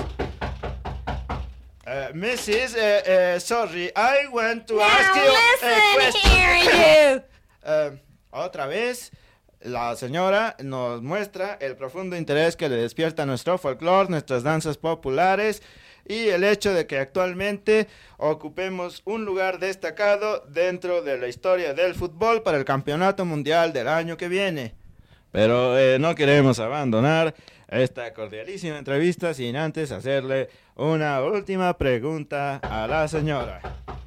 Uh, 1.86 2.14
Mrs. 2.14 2.76
Uh, 2.76 3.36
uh, 3.36 3.40
sorry, 3.40 3.90
I 3.96 4.28
want 4.32 4.66
to 4.68 4.74
Now 4.76 4.82
ask 4.84 5.14
you 5.16 5.22
a 5.22 5.32
listen 5.32 5.94
question. 5.96 6.30
here, 6.30 7.14
you. 7.16 7.22
Eh, 7.62 7.90
otra 8.30 8.66
vez, 8.66 9.10
la 9.60 9.94
señora 9.94 10.56
nos 10.60 11.02
muestra 11.02 11.58
el 11.60 11.76
profundo 11.76 12.16
interés 12.16 12.56
que 12.56 12.70
le 12.70 12.76
despierta 12.76 13.26
nuestro 13.26 13.58
folclore, 13.58 14.08
nuestras 14.08 14.42
danzas 14.42 14.78
populares 14.78 15.62
y 16.06 16.28
el 16.28 16.44
hecho 16.44 16.72
de 16.72 16.86
que 16.86 16.98
actualmente 16.98 17.88
ocupemos 18.16 19.02
un 19.04 19.24
lugar 19.24 19.58
destacado 19.58 20.44
dentro 20.48 21.02
de 21.02 21.18
la 21.18 21.28
historia 21.28 21.74
del 21.74 21.94
fútbol 21.94 22.42
para 22.42 22.58
el 22.58 22.64
Campeonato 22.64 23.24
Mundial 23.24 23.72
del 23.72 23.88
año 23.88 24.16
que 24.16 24.28
viene. 24.28 24.74
Pero 25.32 25.78
eh, 25.78 25.98
no 25.98 26.14
queremos 26.14 26.58
abandonar 26.58 27.34
esta 27.68 28.12
cordialísima 28.12 28.78
entrevista 28.78 29.32
sin 29.32 29.56
antes 29.56 29.92
hacerle 29.92 30.48
una 30.74 31.22
última 31.22 31.76
pregunta 31.78 32.56
a 32.56 32.86
la 32.88 33.06
señora. 33.06 33.60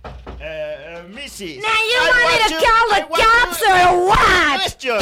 Uh, 0.04 1.08
Mrs. 1.10 1.62
Now 1.62 1.70
you 1.72 1.98
I 1.98 2.10
want 2.10 2.18
me 2.18 2.24
want 2.26 2.50
to 2.50 2.56
call 2.66 2.88
the 2.90 3.04
cops 3.24 3.62
or 3.62 4.08
what? 4.08 4.60
Question. 4.60 5.00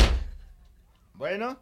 Bueno, 1.16 1.60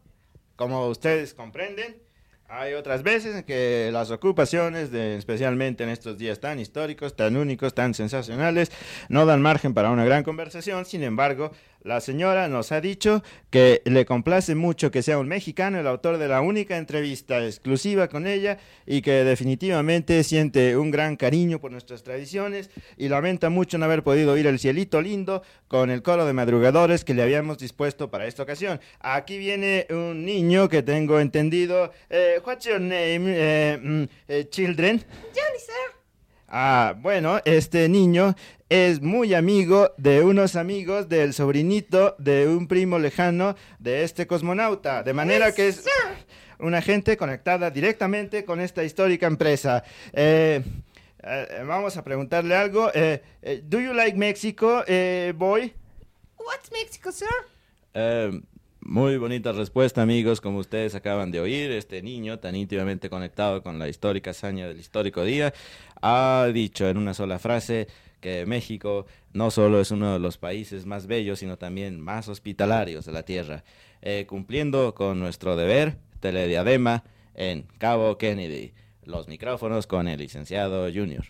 como 0.55 0.87
ustedes 0.87 1.33
comprenden, 1.33 2.01
hay 2.49 2.73
otras 2.73 3.03
veces 3.03 3.35
en 3.35 3.43
que 3.43 3.89
las 3.93 4.09
ocupaciones, 4.09 4.91
de, 4.91 5.17
especialmente 5.17 5.83
en 5.83 5.89
estos 5.89 6.17
días 6.17 6.39
tan 6.39 6.59
históricos, 6.59 7.15
tan 7.15 7.37
únicos, 7.37 7.75
tan 7.75 7.93
sensacionales, 7.93 8.71
no 9.07 9.27
dan 9.27 9.41
margen 9.41 9.75
para 9.75 9.91
una 9.91 10.03
gran 10.03 10.23
conversación. 10.23 10.85
Sin 10.85 11.03
embargo, 11.03 11.51
la 11.81 12.01
señora 12.01 12.49
nos 12.49 12.71
ha 12.71 12.81
dicho 12.81 13.23
que 13.49 13.81
le 13.85 14.05
complace 14.05 14.53
mucho 14.53 14.91
que 14.91 15.01
sea 15.01 15.17
un 15.17 15.27
mexicano 15.27 15.79
el 15.79 15.87
autor 15.87 16.17
de 16.17 16.27
la 16.27 16.41
única 16.41 16.77
entrevista 16.77 17.43
exclusiva 17.45 18.09
con 18.09 18.27
ella 18.27 18.57
y 18.85 19.01
que 19.01 19.23
definitivamente 19.23 20.23
siente 20.23 20.75
un 20.75 20.91
gran 20.91 21.15
cariño 21.15 21.59
por 21.59 21.71
nuestras 21.71 22.03
tradiciones 22.03 22.69
y 22.97 23.07
lamenta 23.07 23.49
mucho 23.49 23.77
no 23.77 23.85
haber 23.85 24.03
podido 24.03 24.37
ir 24.37 24.47
el 24.47 24.59
cielito 24.59 25.01
lindo 25.01 25.41
con 25.67 25.89
el 25.89 26.03
coro 26.03 26.25
de 26.25 26.33
madrugadores 26.33 27.05
que 27.05 27.13
le 27.13 27.23
habíamos 27.23 27.57
dispuesto 27.57 28.09
para 28.11 28.27
esta 28.27 28.43
ocasión. 28.43 28.81
Aquí 28.99 29.37
viene 29.37 29.87
un 29.89 30.25
niño 30.25 30.67
que 30.67 30.83
tengo 30.83 31.19
entendido. 31.19 31.91
Eh, 32.09 32.41
what's 32.45 32.65
your 32.65 32.81
name, 32.81 33.23
eh, 33.27 33.79
mm, 33.81 34.03
eh, 34.27 34.47
children? 34.49 34.99
Johnny, 35.33 35.59
sir. 35.59 35.99
Ah, 36.51 36.95
bueno, 36.97 37.39
este 37.45 37.87
niño 37.87 38.35
es 38.69 39.01
muy 39.01 39.33
amigo 39.33 39.91
de 39.97 40.23
unos 40.23 40.55
amigos 40.55 41.09
del 41.09 41.33
sobrinito 41.33 42.15
de 42.19 42.47
un 42.47 42.67
primo 42.67 42.99
lejano 42.99 43.55
de 43.79 44.03
este 44.03 44.27
cosmonauta, 44.27 45.01
de 45.01 45.13
manera 45.13 45.53
que 45.53 45.69
es 45.69 45.83
una 46.59 46.81
gente 46.83 47.17
conectada 47.17 47.71
directamente 47.71 48.45
con 48.45 48.59
esta 48.59 48.83
histórica 48.83 49.25
empresa. 49.25 49.83
Eh, 50.13 50.61
eh, 51.23 51.63
vamos 51.65 51.97
a 51.97 52.03
preguntarle 52.03 52.55
algo. 52.55 52.91
Eh, 52.93 53.23
eh, 53.41 53.63
¿Do 53.65 53.79
you 53.79 53.93
like 53.93 54.15
Mexico, 54.15 54.83
eh, 54.87 55.33
boy? 55.35 55.73
What's 56.37 56.71
Mexico, 56.71 57.11
sir? 57.11 57.27
Eh, 57.95 58.39
muy 58.81 59.17
bonita 59.17 59.51
respuesta, 59.51 60.03
amigos, 60.03 60.41
como 60.41 60.59
ustedes 60.59 60.93
acaban 60.93 61.31
de 61.31 61.39
oír. 61.39 61.71
Este 61.71 62.03
niño, 62.03 62.37
tan 62.37 62.55
íntimamente 62.55 63.09
conectado 63.09 63.63
con 63.63 63.79
la 63.79 63.89
histórica 63.89 64.29
hazaña 64.29 64.67
del 64.67 64.79
histórico 64.79 65.23
día, 65.23 65.53
ha 66.01 66.47
dicho 66.53 66.87
en 66.87 66.97
una 66.97 67.15
sola 67.15 67.39
frase 67.39 67.87
que 68.19 68.45
México 68.45 69.05
no 69.33 69.51
solo 69.51 69.79
es 69.79 69.91
uno 69.91 70.13
de 70.13 70.19
los 70.19 70.37
países 70.37 70.85
más 70.85 71.07
bellos, 71.07 71.39
sino 71.39 71.57
también 71.57 71.99
más 71.99 72.27
hospitalarios 72.27 73.05
de 73.05 73.11
la 73.11 73.23
tierra, 73.23 73.63
eh, 74.01 74.25
cumpliendo 74.27 74.93
con 74.95 75.19
nuestro 75.19 75.55
deber, 75.55 75.97
telediadema 76.19 77.03
en 77.35 77.63
Cabo 77.77 78.17
Kennedy. 78.17 78.73
Los 79.03 79.27
micrófonos 79.27 79.87
con 79.87 80.07
el 80.07 80.19
licenciado 80.19 80.91
Junior. 80.93 81.25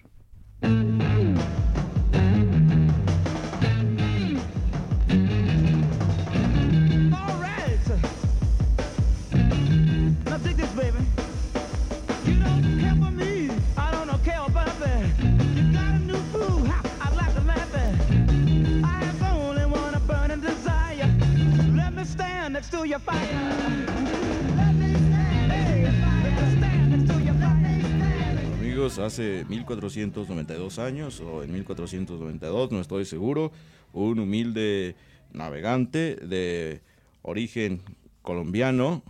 Amigos, 28.59 28.99
hace 28.99 29.45
1492 29.49 30.79
años 30.79 31.19
o 31.19 31.43
en 31.43 31.51
1492, 31.51 32.71
no 32.71 32.79
estoy 32.79 33.05
seguro, 33.05 33.51
un 33.91 34.19
humilde 34.19 34.95
navegante 35.33 36.15
de 36.15 36.81
origen 37.21 37.81
colombiano 38.21 39.03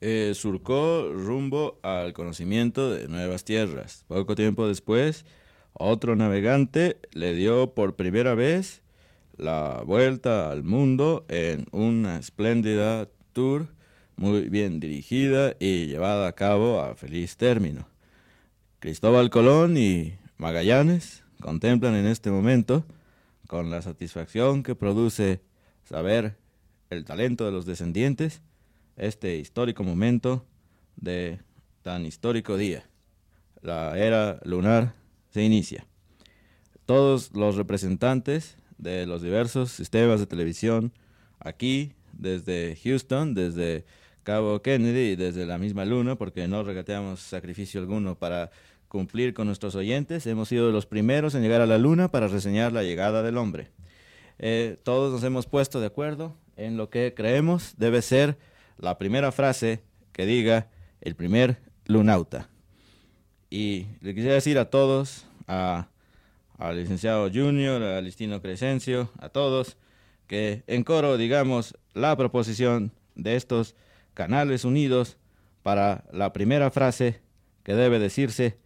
eh, 0.00 0.32
surcó 0.34 1.10
rumbo 1.12 1.78
al 1.82 2.12
conocimiento 2.12 2.90
de 2.90 3.08
nuevas 3.08 3.44
tierras. 3.44 4.04
Poco 4.08 4.34
tiempo 4.34 4.68
después, 4.68 5.24
otro 5.72 6.16
navegante 6.16 6.98
le 7.12 7.34
dio 7.34 7.74
por 7.74 7.96
primera 7.96 8.34
vez 8.34 8.82
la 9.36 9.82
vuelta 9.84 10.50
al 10.50 10.62
mundo 10.62 11.24
en 11.28 11.66
una 11.72 12.18
espléndida 12.18 13.08
tour 13.32 13.68
muy 14.16 14.48
bien 14.48 14.80
dirigida 14.80 15.54
y 15.60 15.86
llevada 15.86 16.26
a 16.26 16.32
cabo 16.32 16.80
a 16.80 16.94
feliz 16.94 17.36
término. 17.36 17.86
Cristóbal 18.78 19.30
Colón 19.30 19.76
y 19.76 20.14
Magallanes 20.38 21.24
contemplan 21.40 21.94
en 21.94 22.06
este 22.06 22.30
momento, 22.30 22.84
con 23.46 23.70
la 23.70 23.82
satisfacción 23.82 24.62
que 24.62 24.74
produce 24.74 25.40
saber 25.84 26.36
el 26.90 27.04
talento 27.04 27.44
de 27.44 27.52
los 27.52 27.66
descendientes, 27.66 28.42
este 28.96 29.36
histórico 29.36 29.84
momento 29.84 30.46
de 30.96 31.38
tan 31.82 32.06
histórico 32.06 32.56
día. 32.56 32.84
La 33.62 33.98
era 33.98 34.40
lunar 34.44 34.94
se 35.30 35.42
inicia. 35.42 35.86
Todos 36.86 37.32
los 37.34 37.56
representantes 37.56 38.56
de 38.78 39.06
los 39.06 39.22
diversos 39.22 39.70
sistemas 39.70 40.20
de 40.20 40.26
televisión 40.26 40.92
aquí, 41.38 41.92
desde 42.12 42.76
Houston, 42.82 43.34
desde 43.34 43.84
Cabo 44.22 44.60
Kennedy 44.62 45.12
y 45.12 45.16
desde 45.16 45.46
la 45.46 45.58
misma 45.58 45.84
luna, 45.84 46.16
porque 46.16 46.48
no 46.48 46.62
regateamos 46.62 47.20
sacrificio 47.20 47.80
alguno 47.80 48.16
para 48.18 48.50
cumplir 48.88 49.34
con 49.34 49.46
nuestros 49.46 49.74
oyentes. 49.74 50.26
Hemos 50.26 50.48
sido 50.48 50.72
los 50.72 50.86
primeros 50.86 51.34
en 51.34 51.42
llegar 51.42 51.60
a 51.60 51.66
la 51.66 51.78
luna 51.78 52.10
para 52.10 52.28
reseñar 52.28 52.72
la 52.72 52.82
llegada 52.82 53.22
del 53.22 53.36
hombre. 53.36 53.70
Eh, 54.38 54.78
todos 54.82 55.12
nos 55.12 55.22
hemos 55.24 55.46
puesto 55.46 55.80
de 55.80 55.86
acuerdo 55.86 56.36
en 56.56 56.76
lo 56.76 56.90
que 56.90 57.14
creemos 57.14 57.74
debe 57.78 58.02
ser 58.02 58.36
la 58.78 58.98
primera 58.98 59.32
frase 59.32 59.82
que 60.12 60.26
diga 60.26 60.68
el 61.00 61.14
primer 61.14 61.58
lunauta. 61.86 62.48
Y 63.48 63.86
le 64.00 64.14
quisiera 64.14 64.34
decir 64.34 64.58
a 64.58 64.70
todos, 64.70 65.26
a, 65.46 65.88
al 66.58 66.76
licenciado 66.76 67.30
Junior, 67.32 67.82
a 67.82 68.00
Listino 68.00 68.40
Crescencio, 68.40 69.10
a 69.18 69.28
todos, 69.28 69.76
que 70.26 70.64
en 70.66 70.84
coro 70.84 71.16
digamos 71.16 71.76
la 71.94 72.16
proposición 72.16 72.92
de 73.14 73.36
estos 73.36 73.74
canales 74.14 74.64
unidos 74.64 75.18
para 75.62 76.04
la 76.12 76.32
primera 76.32 76.70
frase 76.70 77.20
que 77.62 77.74
debe 77.74 77.98
decirse 77.98 78.58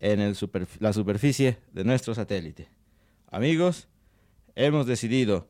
en 0.00 0.20
el 0.20 0.36
la 0.78 0.92
superficie 0.92 1.58
de 1.72 1.84
nuestro 1.84 2.14
satélite. 2.14 2.68
Amigos, 3.30 3.88
hemos 4.54 4.86
decidido 4.86 5.48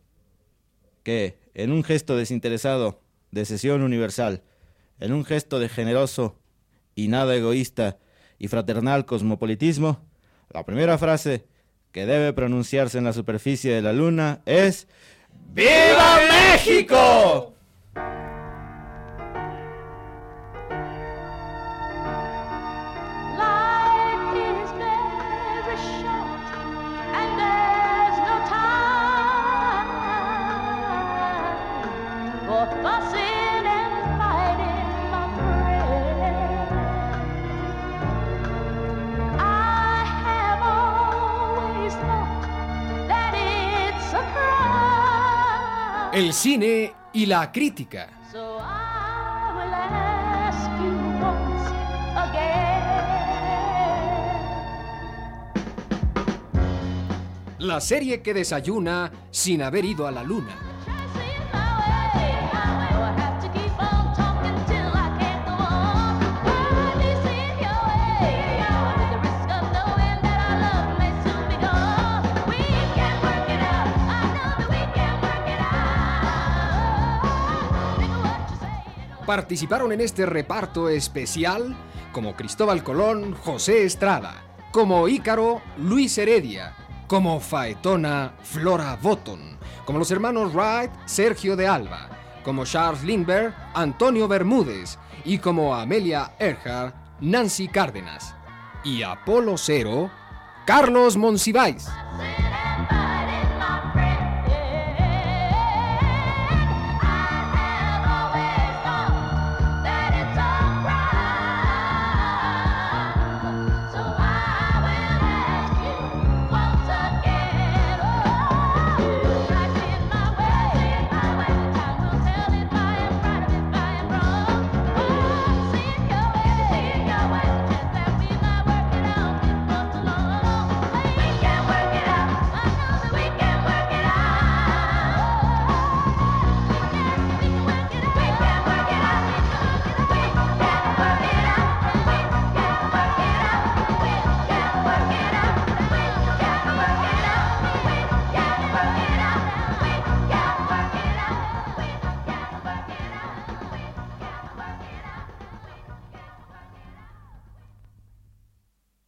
que 1.03 1.39
en 1.55 1.73
un 1.73 1.85
gesto 1.85 2.17
desinteresado 2.17 3.01
de 3.31 3.45
sesión 3.45 3.83
universal, 3.83 4.43
en 4.99 5.13
un 5.13 5.25
gesto 5.25 5.59
de 5.59 5.69
generoso 5.69 6.39
y 6.95 7.09
nada 7.09 7.35
egoísta 7.35 7.99
y 8.39 8.49
fraternal 8.49 9.07
cosmopolitismo, 9.07 10.05
la 10.51 10.65
primera 10.65 10.99
frase 10.99 11.47
que 11.93 12.07
debe 12.07 12.33
pronunciarse 12.33 12.99
en 12.99 13.05
la 13.05 13.13
superficie 13.13 13.73
de 13.75 13.83
la 13.83 13.93
luna 13.93 14.41
es 14.47 14.87
¡Viva 15.53 16.21
México! 16.31 17.55
El 46.31 46.35
cine 46.35 46.95
y 47.13 47.27
la 47.27 47.51
crítica. 47.51 48.09
La 57.59 57.81
serie 57.81 58.23
que 58.23 58.33
desayuna 58.33 59.11
sin 59.33 59.61
haber 59.61 59.85
ido 59.85 60.07
a 60.07 60.13
la 60.13 60.23
luna. 60.23 60.57
Participaron 79.31 79.93
en 79.93 80.01
este 80.01 80.27
reparto 80.27 80.89
especial 80.89 81.77
como 82.11 82.35
Cristóbal 82.35 82.83
Colón, 82.83 83.33
José 83.33 83.85
Estrada, 83.85 84.43
como 84.73 85.07
Ícaro, 85.07 85.63
Luis 85.77 86.19
Heredia, 86.19 86.75
como 87.07 87.39
Faetona, 87.39 88.35
Flora 88.43 88.99
Botton, 89.01 89.57
como 89.87 90.01
los 90.01 90.11
hermanos 90.11 90.53
Wright, 90.53 90.91
Sergio 91.07 91.55
de 91.55 91.69
Alba, 91.69 92.09
como 92.43 92.65
Charles 92.65 93.05
Lindbergh, 93.05 93.55
Antonio 93.73 94.27
Bermúdez 94.27 94.99
y 95.25 95.39
como 95.39 95.77
Amelia 95.77 96.33
Earhart, 96.41 96.97
Nancy 97.21 97.69
Cárdenas. 97.69 98.35
Y 98.83 99.05
Apolo 99.05 99.57
Cero, 99.57 100.11
Carlos 100.67 101.17
Monsiváis. 101.17 101.87